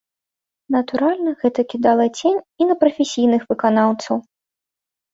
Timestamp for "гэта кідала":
1.43-2.05